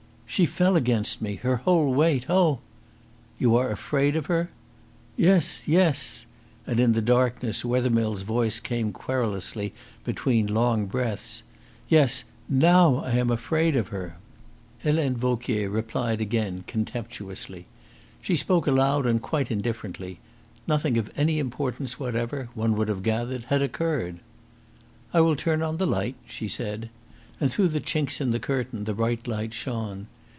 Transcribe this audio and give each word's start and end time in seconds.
"She 0.31 0.45
fell 0.45 0.77
against 0.77 1.21
me 1.21 1.35
her 1.35 1.57
whole 1.57 1.93
weight. 1.93 2.29
Oh!" 2.29 2.59
"You 3.37 3.57
are 3.57 3.69
afraid 3.69 4.15
of 4.15 4.27
her!" 4.27 4.49
"Yes, 5.17 5.67
yes!" 5.67 6.25
And 6.65 6.79
in 6.79 6.93
the 6.93 7.01
darkness 7.01 7.65
Wethermill's 7.65 8.21
voice 8.21 8.61
came 8.61 8.93
querulously 8.93 9.73
between 10.05 10.47
long 10.47 10.85
breaths. 10.85 11.43
"Yes, 11.89 12.23
NOW 12.47 12.99
I 13.03 13.11
am 13.11 13.29
afraid 13.29 13.75
of 13.75 13.89
her!" 13.89 14.15
Helene 14.79 15.15
Vauquier 15.17 15.69
replied 15.69 16.21
again 16.21 16.63
contemptuously. 16.65 17.65
She 18.21 18.37
spoke 18.37 18.67
aloud 18.67 19.05
and 19.05 19.21
quite 19.21 19.51
indifferently. 19.51 20.19
Nothing 20.65 20.97
of 20.97 21.11
any 21.17 21.39
importance 21.39 21.99
whatever, 21.99 22.47
one 22.53 22.77
would 22.77 22.87
have 22.87 23.03
gathered, 23.03 23.43
had 23.51 23.61
occurred. 23.61 24.21
"I 25.13 25.19
will 25.19 25.35
turn 25.35 25.61
on 25.61 25.75
the 25.75 25.85
light," 25.85 26.15
she 26.25 26.47
said. 26.47 26.89
And 27.41 27.51
through 27.51 27.67
the 27.67 27.81
chinks 27.81 28.21
in 28.21 28.31
the 28.31 28.39
curtain 28.39 28.85
the 28.85 28.93
bright 28.93 29.27
light 29.27 29.53
shone. 29.53 30.07